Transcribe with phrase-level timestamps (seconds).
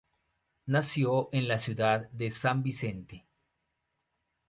[0.65, 3.27] Nació en la ciudad de San Vicente.